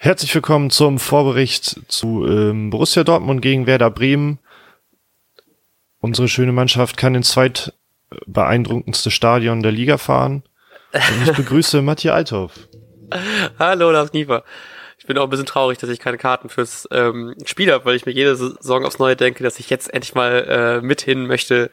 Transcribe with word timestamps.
Herzlich 0.00 0.32
willkommen 0.32 0.70
zum 0.70 1.00
Vorbericht 1.00 1.80
zu 1.88 2.24
ähm, 2.24 2.70
Borussia 2.70 3.02
Dortmund 3.02 3.42
gegen 3.42 3.66
Werder 3.66 3.90
Bremen. 3.90 4.38
Unsere 5.98 6.28
schöne 6.28 6.52
Mannschaft 6.52 6.96
kann 6.96 7.16
ins 7.16 7.30
zweitbeeindruckendste 7.32 9.10
Stadion 9.10 9.60
der 9.60 9.72
Liga 9.72 9.98
fahren. 9.98 10.44
Und 10.92 11.28
ich 11.28 11.32
begrüße 11.32 11.82
Matthias 11.82 12.14
Althoff. 12.14 12.52
Hallo, 13.58 13.90
Lars 13.90 14.12
Niefer. 14.12 14.44
Ich 14.98 15.06
bin 15.06 15.18
auch 15.18 15.24
ein 15.24 15.30
bisschen 15.30 15.46
traurig, 15.46 15.78
dass 15.78 15.90
ich 15.90 15.98
keine 15.98 16.16
Karten 16.16 16.48
fürs 16.48 16.86
ähm, 16.92 17.34
Spiel 17.44 17.72
habe, 17.72 17.84
weil 17.84 17.96
ich 17.96 18.06
mir 18.06 18.12
jede 18.12 18.36
Saison 18.36 18.84
aufs 18.84 19.00
Neue 19.00 19.16
denke, 19.16 19.42
dass 19.42 19.58
ich 19.58 19.68
jetzt 19.68 19.92
endlich 19.92 20.14
mal 20.14 20.78
äh, 20.80 20.80
mithin 20.80 21.26
möchte 21.26 21.72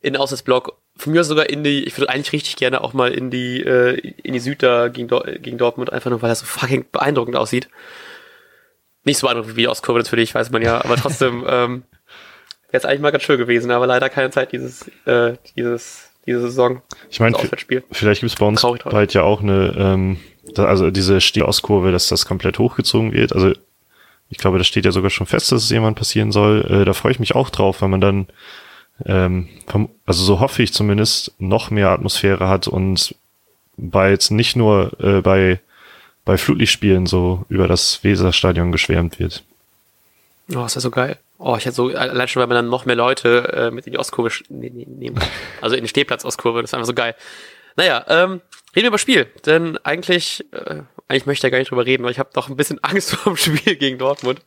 in 0.00 0.12
den 0.12 0.22
Auswärtsblock. 0.22 0.80
Von 0.96 1.12
mir 1.12 1.24
sogar 1.24 1.48
in 1.48 1.62
die, 1.62 1.84
ich 1.84 1.96
würde 1.98 2.10
eigentlich 2.10 2.32
richtig 2.32 2.56
gerne 2.56 2.82
auch 2.82 2.92
mal 2.92 3.12
in 3.12 3.30
die, 3.30 3.62
äh, 3.62 3.98
in 4.22 4.32
die 4.32 4.38
Süd 4.38 4.62
da 4.62 4.88
gegen, 4.88 5.08
gegen 5.42 5.58
Dortmund, 5.58 5.92
einfach 5.92 6.10
nur, 6.10 6.22
weil 6.22 6.30
das 6.30 6.40
so 6.40 6.46
fucking 6.46 6.86
beeindruckend 6.90 7.36
aussieht. 7.36 7.68
Nicht 9.04 9.18
so 9.18 9.26
beeindruckend 9.26 9.56
wie 9.56 9.62
die 9.62 9.68
Ostkurve 9.68 10.00
natürlich, 10.00 10.34
weiß 10.34 10.50
man 10.50 10.62
ja, 10.62 10.82
aber 10.84 10.96
trotzdem, 10.96 11.44
ähm, 11.48 11.82
wäre 12.70 12.78
es 12.78 12.84
eigentlich 12.84 13.00
mal 13.00 13.12
ganz 13.12 13.24
schön 13.24 13.38
gewesen, 13.38 13.70
aber 13.70 13.86
leider 13.86 14.08
keine 14.08 14.30
Zeit 14.30 14.52
dieses, 14.52 14.88
äh, 15.04 15.34
dieses, 15.54 16.10
diese 16.26 16.40
Saison. 16.40 16.82
Ich 17.10 17.20
meine, 17.20 17.36
vielleicht 17.36 17.68
gibt 18.20 18.32
es 18.32 18.36
bei 18.36 18.46
uns 18.46 18.62
bald 18.84 19.14
ja 19.14 19.22
auch 19.22 19.42
eine, 19.42 19.74
ähm, 19.78 20.18
da, 20.54 20.64
also 20.64 20.90
diese 20.90 21.20
Stehostkurve, 21.20 21.92
dass 21.92 22.08
das 22.08 22.26
komplett 22.26 22.58
hochgezogen 22.58 23.12
wird. 23.12 23.32
Also 23.32 23.52
ich 24.28 24.38
glaube, 24.38 24.58
das 24.58 24.66
steht 24.66 24.84
ja 24.84 24.92
sogar 24.92 25.10
schon 25.10 25.26
fest, 25.26 25.52
dass 25.52 25.64
es 25.64 25.70
jemand 25.70 25.96
passieren 25.96 26.32
soll. 26.32 26.66
Äh, 26.68 26.84
da 26.84 26.92
freue 26.92 27.12
ich 27.12 27.20
mich 27.20 27.34
auch 27.34 27.50
drauf, 27.50 27.82
wenn 27.82 27.90
man 27.90 28.00
dann 28.00 28.26
ähm, 29.04 29.48
also 30.06 30.24
so 30.24 30.40
hoffe 30.40 30.62
ich 30.62 30.72
zumindest, 30.72 31.32
noch 31.38 31.70
mehr 31.70 31.90
Atmosphäre 31.90 32.48
hat 32.48 32.68
und 32.68 33.14
bei 33.76 34.10
jetzt 34.10 34.30
nicht 34.30 34.56
nur 34.56 34.92
äh, 35.00 35.20
bei, 35.20 35.60
bei 36.24 36.38
Flutlichtspielen 36.38 37.06
so 37.06 37.44
über 37.48 37.68
das 37.68 38.02
Weserstadion 38.02 38.72
geschwärmt 38.72 39.18
wird. 39.18 39.44
Oh, 40.54 40.64
ist 40.64 40.76
ja 40.76 40.80
so 40.80 40.90
geil. 40.90 41.18
Oh, 41.38 41.56
ich 41.58 41.66
hätte 41.66 41.74
so, 41.74 41.88
allein 41.88 42.28
schon, 42.28 42.40
weil 42.40 42.46
man 42.46 42.54
dann 42.54 42.68
noch 42.68 42.86
mehr 42.86 42.96
Leute 42.96 43.52
äh, 43.52 43.70
mit 43.70 43.86
in 43.86 43.92
die 43.92 43.98
Ostkurve 43.98 44.30
ne, 44.48 44.70
ne, 44.70 44.86
nehmen 44.86 45.20
Also 45.60 45.76
in 45.76 45.82
die 45.82 45.88
Stehplatz-Ostkurve, 45.88 46.62
das 46.62 46.70
ist 46.70 46.74
einfach 46.74 46.86
so 46.86 46.94
geil. 46.94 47.14
Naja, 47.76 48.04
ähm, 48.08 48.40
reden 48.74 48.84
wir 48.84 48.88
über 48.88 48.98
Spiel. 48.98 49.26
Denn 49.44 49.76
eigentlich, 49.84 50.44
äh, 50.52 50.82
eigentlich 51.08 51.26
möchte 51.26 51.40
ich 51.40 51.42
ja 51.42 51.50
gar 51.50 51.58
nicht 51.58 51.70
drüber 51.70 51.84
reden, 51.84 52.04
weil 52.04 52.12
ich 52.12 52.18
habe 52.18 52.30
doch 52.32 52.48
ein 52.48 52.56
bisschen 52.56 52.78
Angst 52.82 53.14
vor 53.14 53.34
dem 53.34 53.36
Spiel 53.36 53.76
gegen 53.76 53.98
Dortmund. 53.98 54.40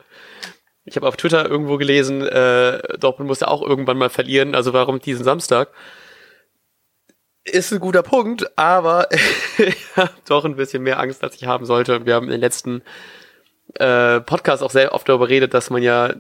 Ich 0.86 0.96
habe 0.96 1.08
auf 1.08 1.18
Twitter 1.18 1.48
irgendwo 1.48 1.78
gelesen, 1.78 2.22
äh, 2.22 2.82
Dortmund 3.00 3.28
muss 3.28 3.42
ja 3.42 3.48
auch 3.48 3.62
irgendwann 3.62 3.98
mal 3.98 4.10
verlieren, 4.10 4.56
also 4.56 4.74
warum 4.74 5.00
diesen 5.00 5.24
Samstag? 5.24 5.70
Ist 7.44 7.72
ein 7.72 7.80
guter 7.80 8.04
Punkt, 8.04 8.58
aber 8.58 9.08
ich 9.58 9.86
habe 9.96 10.12
doch 10.28 10.46
ein 10.46 10.56
bisschen 10.56 10.84
mehr 10.84 11.00
Angst, 11.00 11.24
als 11.24 11.36
ich 11.36 11.46
haben 11.46 11.66
sollte. 11.66 12.06
Wir 12.06 12.16
haben 12.16 12.26
in 12.26 12.32
den 12.32 12.42
letzten 12.42 12.82
äh, 13.76 14.20
Podcasts 14.22 14.64
auch 14.64 14.72
sehr 14.72 14.94
oft 14.94 15.08
darüber 15.08 15.28
geredet, 15.28 15.54
dass 15.54 15.70
man 15.70 15.84
ja 15.84 16.14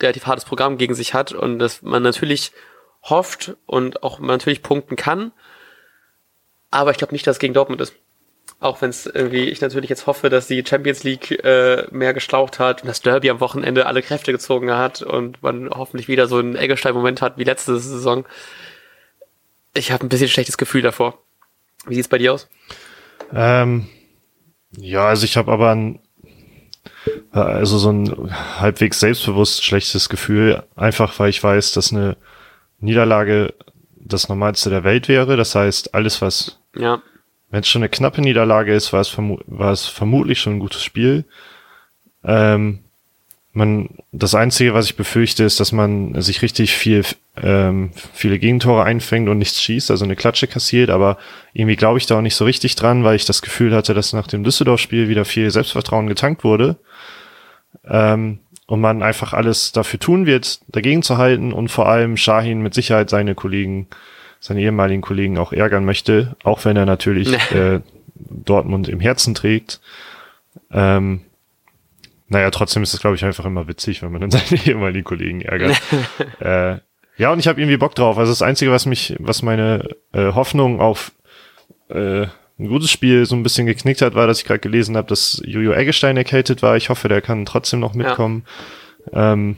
relativ 0.00 0.26
hartes 0.26 0.44
Programm 0.44 0.78
gegen 0.78 0.94
sich 0.94 1.14
hat 1.14 1.32
und 1.32 1.58
dass 1.58 1.82
man 1.82 2.02
natürlich 2.02 2.52
hofft 3.02 3.56
und 3.66 4.02
auch 4.02 4.18
natürlich 4.18 4.62
punkten 4.62 4.96
kann. 4.96 5.32
Aber 6.70 6.90
ich 6.90 6.98
glaube 6.98 7.14
nicht, 7.14 7.26
dass 7.26 7.36
es 7.36 7.40
gegen 7.40 7.54
Dortmund 7.54 7.80
ist. 7.80 7.94
Auch 8.60 8.82
wenn 8.82 8.90
es 8.90 9.06
irgendwie, 9.06 9.44
ich 9.44 9.60
natürlich 9.60 9.88
jetzt 9.88 10.06
hoffe, 10.08 10.30
dass 10.30 10.48
die 10.48 10.64
Champions 10.66 11.04
League 11.04 11.30
äh, 11.44 11.86
mehr 11.92 12.12
geschlaucht 12.12 12.58
hat 12.58 12.82
und 12.82 12.88
das 12.88 13.00
Derby 13.02 13.30
am 13.30 13.40
Wochenende 13.40 13.86
alle 13.86 14.02
Kräfte 14.02 14.32
gezogen 14.32 14.72
hat 14.72 15.00
und 15.00 15.42
man 15.42 15.70
hoffentlich 15.70 16.08
wieder 16.08 16.26
so 16.26 16.38
einen 16.38 16.56
Eggestein-Moment 16.56 17.22
hat 17.22 17.38
wie 17.38 17.44
letzte 17.44 17.78
Saison. 17.78 18.26
Ich 19.74 19.92
habe 19.92 20.04
ein 20.04 20.08
bisschen 20.08 20.28
schlechtes 20.28 20.58
Gefühl 20.58 20.82
davor. 20.82 21.18
Wie 21.86 21.94
sieht's 21.94 22.08
bei 22.08 22.18
dir 22.18 22.32
aus? 22.32 22.48
Ähm, 23.32 23.86
ja, 24.76 25.06
also 25.06 25.24
ich 25.24 25.36
habe 25.36 25.52
aber 25.52 25.70
ein, 25.70 26.00
also 27.30 27.78
so 27.78 27.90
ein 27.90 28.34
halbwegs 28.60 28.98
selbstbewusst 28.98 29.64
schlechtes 29.64 30.08
Gefühl, 30.08 30.64
einfach 30.74 31.16
weil 31.20 31.30
ich 31.30 31.42
weiß, 31.42 31.72
dass 31.72 31.92
eine 31.92 32.16
Niederlage 32.80 33.54
das 33.96 34.28
Normalste 34.28 34.70
der 34.70 34.82
Welt 34.84 35.08
wäre. 35.08 35.36
Das 35.36 35.54
heißt, 35.54 35.94
alles, 35.94 36.20
was 36.22 36.60
ja. 36.74 37.02
Wenn 37.50 37.60
es 37.60 37.68
schon 37.68 37.82
eine 37.82 37.88
knappe 37.88 38.20
Niederlage 38.20 38.74
ist, 38.74 38.92
war 38.92 39.00
es, 39.00 39.08
vermu 39.08 39.38
war 39.46 39.72
es 39.72 39.86
vermutlich 39.86 40.40
schon 40.40 40.56
ein 40.56 40.60
gutes 40.60 40.82
Spiel. 40.82 41.24
Ähm, 42.24 42.80
man, 43.52 43.90
das 44.12 44.34
Einzige, 44.34 44.74
was 44.74 44.86
ich 44.86 44.96
befürchte, 44.96 45.44
ist, 45.44 45.58
dass 45.58 45.72
man 45.72 46.20
sich 46.20 46.42
richtig 46.42 46.76
viel, 46.76 47.04
ähm, 47.42 47.90
viele 48.12 48.38
Gegentore 48.38 48.84
einfängt 48.84 49.28
und 49.28 49.38
nichts 49.38 49.62
schießt, 49.62 49.90
also 49.90 50.04
eine 50.04 50.16
Klatsche 50.16 50.46
kassiert, 50.46 50.90
aber 50.90 51.18
irgendwie 51.54 51.76
glaube 51.76 51.98
ich 51.98 52.06
da 52.06 52.18
auch 52.18 52.22
nicht 52.22 52.36
so 52.36 52.44
richtig 52.44 52.76
dran, 52.76 53.04
weil 53.04 53.16
ich 53.16 53.24
das 53.24 53.42
Gefühl 53.42 53.74
hatte, 53.74 53.94
dass 53.94 54.12
nach 54.12 54.26
dem 54.26 54.44
Düsseldorf-Spiel 54.44 55.08
wieder 55.08 55.24
viel 55.24 55.50
Selbstvertrauen 55.50 56.06
getankt 56.06 56.44
wurde. 56.44 56.76
Ähm, 57.86 58.40
und 58.66 58.82
man 58.82 59.02
einfach 59.02 59.32
alles 59.32 59.72
dafür 59.72 59.98
tun 59.98 60.26
wird, 60.26 60.60
dagegen 60.68 61.02
zu 61.02 61.16
halten 61.16 61.54
und 61.54 61.68
vor 61.68 61.88
allem 61.88 62.18
Shahin 62.18 62.60
mit 62.60 62.74
Sicherheit 62.74 63.08
seine 63.08 63.34
Kollegen 63.34 63.86
seine 64.40 64.60
ehemaligen 64.60 65.02
Kollegen 65.02 65.38
auch 65.38 65.52
ärgern 65.52 65.84
möchte, 65.84 66.36
auch 66.44 66.64
wenn 66.64 66.76
er 66.76 66.86
natürlich 66.86 67.32
äh, 67.52 67.80
Dortmund 68.14 68.88
im 68.88 69.00
Herzen 69.00 69.34
trägt. 69.34 69.80
Ähm, 70.70 71.22
naja, 72.28 72.50
trotzdem 72.50 72.82
ist 72.82 72.94
es, 72.94 73.00
glaube 73.00 73.16
ich, 73.16 73.24
einfach 73.24 73.44
immer 73.44 73.68
witzig, 73.68 74.02
wenn 74.02 74.12
man 74.12 74.20
dann 74.20 74.30
seine 74.32 74.60
ehemaligen 74.64 75.04
Kollegen 75.04 75.40
ärgert. 75.40 75.80
äh, 76.40 76.78
ja, 77.16 77.32
und 77.32 77.40
ich 77.40 77.48
habe 77.48 77.60
irgendwie 77.60 77.78
Bock 77.78 77.94
drauf. 77.94 78.18
Also 78.18 78.30
das 78.30 78.42
Einzige, 78.42 78.70
was 78.70 78.86
mich, 78.86 79.16
was 79.18 79.42
meine 79.42 79.88
äh, 80.12 80.32
Hoffnung 80.32 80.80
auf 80.80 81.12
äh, 81.88 82.26
ein 82.60 82.68
gutes 82.68 82.90
Spiel 82.90 83.24
so 83.24 83.36
ein 83.36 83.42
bisschen 83.42 83.66
geknickt 83.66 84.02
hat, 84.02 84.14
war, 84.14 84.26
dass 84.26 84.38
ich 84.38 84.44
gerade 84.44 84.60
gelesen 84.60 84.96
habe, 84.96 85.08
dass 85.08 85.40
Jojo 85.44 85.72
Eggestein 85.72 86.16
erkältet 86.16 86.62
war. 86.62 86.76
Ich 86.76 86.90
hoffe, 86.90 87.08
der 87.08 87.20
kann 87.20 87.44
trotzdem 87.44 87.80
noch 87.80 87.94
mitkommen. 87.94 88.44
Ja. 89.12 89.32
Ähm, 89.32 89.56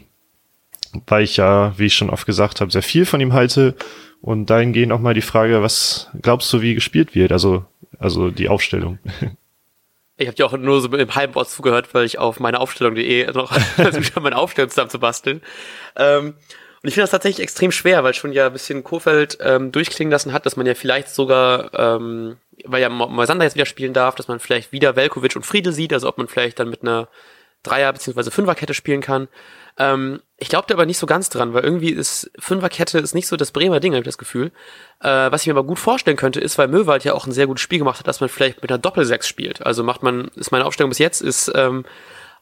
weil 1.07 1.25
ich 1.25 1.37
ja, 1.37 1.73
wie 1.79 1.87
ich 1.87 1.95
schon 1.95 2.11
oft 2.11 2.27
gesagt 2.27 2.61
habe, 2.61 2.71
sehr 2.71 2.83
viel 2.83 3.07
von 3.07 3.21
ihm 3.21 3.33
halte 3.33 3.75
und 4.21 4.47
dahingehend 4.47 4.93
auch 4.93 5.01
mal 5.01 5.15
die 5.15 5.23
Frage, 5.23 5.63
was 5.63 6.09
glaubst 6.21 6.53
du, 6.53 6.61
wie 6.61 6.75
gespielt 6.75 7.15
wird? 7.15 7.33
Also, 7.33 7.65
also 7.99 8.31
die 8.31 8.49
Aufstellung. 8.49 8.99
Ich 10.17 10.27
habe 10.27 10.37
dir 10.37 10.45
auch 10.45 10.53
nur 10.53 10.81
so 10.83 10.89
im 10.89 11.15
halben 11.15 11.35
Wort 11.35 11.49
zugehört, 11.49 11.95
weil 11.95 12.05
ich 12.05 12.19
auf 12.19 12.41
meine 12.41 12.61
Aufstellung.de 12.61 13.33
noch 13.33 13.53
versucht 13.77 14.21
meine 14.21 14.37
Aufstellung 14.37 14.71
zusammen 14.71 14.91
zu 14.91 14.99
basteln. 14.99 15.41
Ähm, 15.97 16.35
und 16.83 16.89
ich 16.89 16.95
finde 16.95 17.05
das 17.05 17.11
tatsächlich 17.11 17.43
extrem 17.43 17.73
schwer, 17.73 18.05
weil 18.05 18.15
schon 18.15 18.33
ja 18.33 18.47
ein 18.47 18.53
bisschen 18.53 18.85
Kofeld 18.85 19.39
ähm, 19.41 19.71
durchklingen 19.71 20.11
lassen 20.11 20.33
hat, 20.33 20.47
dass 20.47 20.57
man 20.57 20.67
ja 20.67 20.75
vielleicht 20.75 21.09
sogar, 21.09 21.73
ähm, 21.75 22.37
weil 22.65 22.81
ja 22.81 22.89
Moisander 22.89 23.45
jetzt 23.45 23.55
wieder 23.55 23.67
spielen 23.67 23.93
darf, 23.93 24.15
dass 24.15 24.29
man 24.29 24.41
vielleicht 24.41 24.73
wieder 24.73 24.97
Velkovic 24.97 25.37
und 25.37 25.45
Friedel 25.45 25.75
sieht, 25.75 25.93
also 25.93 26.09
ob 26.09 26.17
man 26.17 26.29
vielleicht 26.29 26.59
dann 26.59 26.71
mit 26.71 26.83
einer 26.83 27.09
Dreier- 27.63 27.93
bzw. 27.93 28.31
Fünferkette 28.31 28.75
spielen 28.75 29.01
kann. 29.01 29.29
Ähm, 29.79 30.21
ich 30.37 30.49
glaube 30.49 30.67
da 30.69 30.75
aber 30.75 30.87
nicht 30.87 30.99
so 30.99 31.07
ganz 31.07 31.29
dran, 31.29 31.55
weil 31.55 31.65
irgendwie 31.65 31.91
ist 31.91 32.31
Fünferkette 32.39 32.99
ist 32.99 33.15
nicht 33.15 33.27
so 33.27 33.37
das 33.37 33.53
Bremer 33.53 33.81
Ding, 33.81 33.93
habe 33.93 34.01
ich 34.01 34.07
das 34.07 34.19
Gefühl. 34.19 34.53
Äh, 35.01 35.31
was 35.31 35.43
ich 35.43 35.47
mir 35.47 35.55
aber 35.55 35.65
gut 35.65 35.79
vorstellen 35.79 36.17
könnte, 36.17 36.41
ist, 36.41 36.59
weil 36.59 36.69
Möwald 36.69 37.05
ja 37.05 37.15
auch 37.15 37.27
ein 37.27 37.33
sehr 37.33 37.47
gutes 37.47 37.63
Spiel 37.63 37.79
gemacht 37.79 37.99
hat, 37.99 38.07
dass 38.09 38.21
man 38.21 38.29
vielleicht 38.29 38.63
mit 38.63 38.71
einer 38.71 38.79
Doppelsechs 38.79 39.29
spielt. 39.29 39.65
Also 39.65 39.85
macht 39.85 40.03
man, 40.03 40.29
ist 40.35 40.53
meine 40.53 40.65
Aufstellung 40.65 40.91
bis 40.91 40.99
jetzt, 40.99 41.21
ist 41.21 41.51
ähm, 41.55 41.85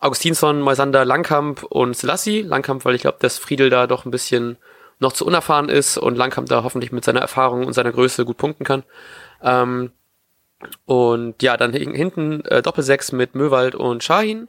Augustinsson, 0.00 0.60
Moisander, 0.60 1.04
Langkamp 1.04 1.64
und 1.64 1.96
Selassie. 1.96 2.42
Langkamp, 2.42 2.84
weil 2.84 2.94
ich 2.94 3.02
glaube, 3.02 3.18
dass 3.20 3.38
Friedel 3.38 3.70
da 3.70 3.86
doch 3.86 4.04
ein 4.04 4.10
bisschen 4.10 4.56
noch 5.00 5.12
zu 5.12 5.26
unerfahren 5.26 5.68
ist 5.68 5.98
und 5.98 6.16
Langkamp 6.16 6.48
da 6.48 6.62
hoffentlich 6.62 6.92
mit 6.92 7.04
seiner 7.04 7.20
Erfahrung 7.20 7.66
und 7.66 7.72
seiner 7.72 7.92
Größe 7.92 8.24
gut 8.24 8.36
punkten 8.36 8.64
kann. 8.64 8.84
Ähm, 9.42 9.92
und 10.86 11.42
ja, 11.42 11.56
dann 11.56 11.72
hinten 11.72 12.44
äh, 12.46 12.62
Doppelsechs 12.62 13.12
mit 13.12 13.34
Möwald 13.34 13.74
und 13.74 14.02
Shahin. 14.02 14.48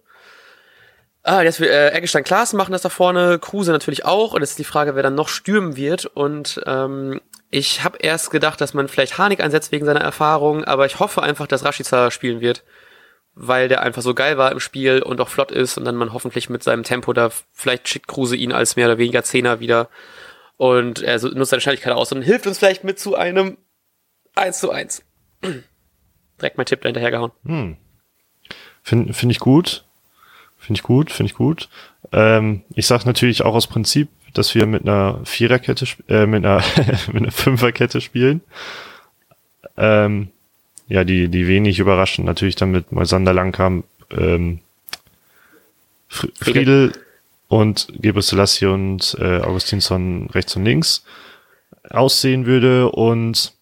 Ah, 1.30 1.44
jetzt 1.44 1.62
äh, 1.62 1.92
Eggestein 1.92 2.24
Klaassen 2.24 2.58
machen 2.58 2.72
das 2.72 2.82
da 2.82 2.90
vorne, 2.90 3.38
Kruse 3.38 3.72
natürlich 3.72 4.04
auch. 4.04 4.34
Und 4.34 4.42
jetzt 4.42 4.50
ist 4.50 4.58
die 4.58 4.64
Frage, 4.64 4.96
wer 4.96 5.04
dann 5.04 5.14
noch 5.14 5.28
stürmen 5.28 5.76
wird. 5.76 6.08
Und 6.08 6.60
ähm, 6.66 7.22
ich 7.52 7.84
habe 7.84 8.00
erst 8.00 8.32
gedacht, 8.32 8.60
dass 8.60 8.74
man 8.74 8.88
vielleicht 8.88 9.20
Harnik 9.20 9.40
einsetzt 9.40 9.72
wegen 9.72 9.86
seiner 9.86 10.02
Erfahrung, 10.02 10.64
aber 10.64 10.88
ich 10.88 10.98
hoffe 10.98 11.22
einfach, 11.22 11.46
dass 11.46 11.64
Rashica 11.64 12.10
spielen 12.10 12.42
wird, 12.42 12.64
weil 13.36 13.68
der 13.68 13.84
einfach 13.84 14.02
so 14.02 14.16
geil 14.16 14.40
war 14.40 14.52
im 14.52 14.60
Spiel 14.60 15.04
und 15.04 15.22
auch 15.22 15.30
flott 15.30 15.52
ist 15.52 15.78
und 15.78 15.86
dann 15.86 15.98
man 15.98 16.14
hoffentlich 16.14 16.50
mit 16.50 16.64
seinem 16.64 16.82
Tempo 16.82 17.14
da, 17.14 17.30
vielleicht 17.52 17.88
schickt 17.88 18.08
Kruse 18.08 18.36
ihn 18.36 18.52
als 18.52 18.76
mehr 18.76 18.88
oder 18.88 18.98
weniger 18.98 19.22
Zehner 19.22 19.60
wieder 19.60 19.88
und 20.58 21.04
er 21.04 21.22
nutzt 21.22 21.52
seine 21.52 21.62
Schnelligkeit 21.62 21.94
aus 21.94 22.12
und 22.12 22.24
hilft 22.24 22.48
uns 22.48 22.58
vielleicht 22.58 22.84
mit 22.84 22.98
zu 22.98 23.14
einem 23.14 23.60
1 24.34 24.60
zu 24.60 24.72
1. 24.72 25.04
Direkt 26.42 26.58
mein 26.58 26.66
Tipp 26.66 26.82
da 26.82 26.88
hinterhergehauen. 26.88 27.34
Hm. 27.46 27.78
Finde 28.82 29.14
find 29.14 29.32
ich 29.32 29.40
gut. 29.40 29.86
Finde 30.60 30.80
ich 30.80 30.84
gut, 30.84 31.12
finde 31.12 31.32
ich 31.32 31.36
gut. 31.36 31.70
Ähm, 32.12 32.62
ich 32.76 32.86
sage 32.86 33.06
natürlich 33.06 33.44
auch 33.44 33.56
aus 33.56 33.68
Prinzip, 33.68 34.10
dass 34.34 34.54
wir 34.54 34.66
mit 34.66 34.84
einer 34.84 35.20
Viererkette, 35.24 35.86
äh, 36.08 36.26
mit 36.26 36.46
einer, 36.46 36.64
mit 37.08 37.24
einer 37.24 37.32
Fünferkette 37.32 38.02
spielen. 38.02 38.42
Ähm, 39.78 40.30
ja, 40.88 41.04
die, 41.04 41.30
die 41.30 41.48
wenig 41.48 41.80
überraschend 41.80 42.26
natürlich 42.26 42.56
dann 42.56 42.72
mit 42.72 42.92
Moisander 42.92 43.34
Langkamp, 43.34 43.86
ähm, 44.12 44.60
Friedel 46.08 46.92
und 47.48 47.88
Gebre 48.00 48.22
Selassie 48.22 48.66
und 48.66 49.16
äh, 49.20 49.40
Augustinsson 49.40 50.30
rechts 50.32 50.56
und 50.56 50.66
links 50.66 51.04
aussehen 51.90 52.46
würde 52.46 52.90
und 52.90 53.54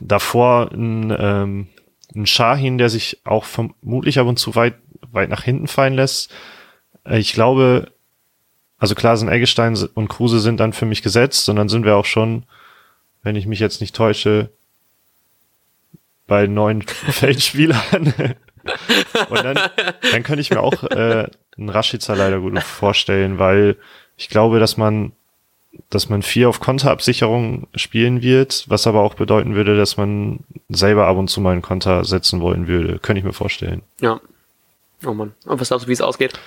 davor 0.00 0.70
ein, 0.72 1.14
ähm, 1.18 1.68
ein 2.14 2.26
Shahin, 2.26 2.78
der 2.78 2.88
sich 2.88 3.20
auch 3.24 3.44
vermutlich 3.44 4.18
ab 4.18 4.26
und 4.26 4.38
zu 4.38 4.54
weit 4.54 4.74
weit 5.12 5.28
nach 5.28 5.42
hinten 5.42 5.68
fallen 5.68 5.94
lässt. 5.94 6.32
Äh, 7.04 7.18
ich 7.18 7.32
glaube, 7.32 7.92
also 8.78 8.94
klar 8.94 9.16
sind 9.16 9.28
Eggestein 9.28 9.76
und 9.94 10.08
Kruse 10.08 10.40
sind 10.40 10.58
dann 10.58 10.72
für 10.72 10.86
mich 10.86 11.02
gesetzt 11.02 11.48
und 11.48 11.56
dann 11.56 11.68
sind 11.68 11.84
wir 11.84 11.96
auch 11.96 12.06
schon, 12.06 12.44
wenn 13.22 13.36
ich 13.36 13.46
mich 13.46 13.60
jetzt 13.60 13.80
nicht 13.80 13.94
täusche, 13.94 14.50
bei 16.26 16.46
neun 16.46 16.82
Feldspielern. 16.82 18.14
und 19.30 19.44
dann, 19.44 19.58
dann 20.12 20.22
könnte 20.22 20.40
ich 20.40 20.50
mir 20.50 20.60
auch 20.60 20.84
äh, 20.84 21.28
einen 21.58 21.68
Rashica 21.68 22.14
leider 22.14 22.40
gut 22.40 22.58
vorstellen, 22.62 23.38
weil 23.38 23.76
ich 24.16 24.28
glaube, 24.28 24.60
dass 24.60 24.76
man 24.76 25.12
dass 25.88 26.08
man 26.08 26.22
viel 26.22 26.46
auf 26.46 26.60
Konterabsicherung 26.60 27.68
spielen 27.74 28.22
wird, 28.22 28.64
was 28.68 28.86
aber 28.86 29.02
auch 29.02 29.14
bedeuten 29.14 29.54
würde, 29.54 29.76
dass 29.76 29.96
man 29.96 30.40
selber 30.68 31.06
ab 31.06 31.16
und 31.16 31.28
zu 31.28 31.40
mal 31.40 31.52
einen 31.52 31.62
Konter 31.62 32.04
setzen 32.04 32.40
wollen 32.40 32.66
würde. 32.66 32.98
Könnte 32.98 33.20
ich 33.20 33.24
mir 33.24 33.32
vorstellen. 33.32 33.82
Ja. 34.00 34.20
Oh 35.04 35.14
Mann. 35.14 35.34
Und 35.44 35.60
was 35.60 35.68
glaubst 35.68 35.86
du, 35.86 35.88
wie 35.88 35.94
es 35.94 36.00
ausgeht? 36.00 36.38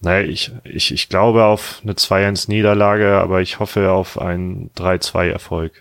Naja, 0.00 0.26
ich, 0.26 0.50
ich, 0.64 0.92
ich 0.92 1.08
glaube 1.08 1.44
auf 1.44 1.80
eine 1.84 1.92
2-1-Niederlage, 1.92 3.18
aber 3.18 3.40
ich 3.40 3.60
hoffe 3.60 3.92
auf 3.92 4.18
einen 4.18 4.70
3-2-Erfolg. 4.74 5.80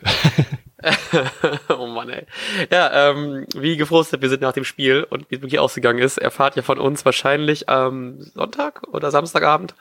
oh 1.70 1.88
Mann, 1.88 2.10
ey. 2.10 2.28
Ja, 2.72 3.10
ähm, 3.10 3.48
wie 3.56 3.78
gefrustet 3.78 4.22
wir 4.22 4.30
sind 4.30 4.44
nach 4.44 4.54
dem 4.54 4.64
Spiel 4.64 5.08
und 5.10 5.30
wie 5.30 5.36
es 5.36 5.42
wirklich 5.42 5.60
ausgegangen 5.60 6.00
ist, 6.00 6.20
erfahrt 6.20 6.56
ihr 6.56 6.64
von 6.64 6.78
uns 6.78 7.04
wahrscheinlich 7.04 7.68
am 7.68 8.22
Sonntag 8.22 8.84
oder 8.92 9.10
Samstagabend 9.10 9.74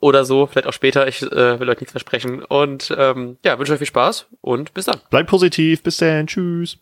oder 0.00 0.24
so, 0.24 0.46
vielleicht 0.46 0.66
auch 0.66 0.72
später. 0.72 1.06
Ich 1.06 1.22
äh, 1.22 1.60
will 1.60 1.68
euch 1.68 1.78
nichts 1.78 1.92
versprechen. 1.92 2.42
Und 2.44 2.92
ähm, 2.96 3.38
ja, 3.44 3.58
wünsche 3.58 3.72
euch 3.72 3.78
viel 3.78 3.86
Spaß 3.86 4.26
und 4.40 4.74
bis 4.74 4.86
dann. 4.86 5.00
Bleibt 5.10 5.30
positiv, 5.30 5.82
bis 5.82 5.98
dann, 5.98 6.26
tschüss. 6.26 6.78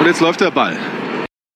Und 0.00 0.06
jetzt 0.06 0.20
läuft 0.22 0.40
der 0.40 0.50
Ball. 0.50 0.78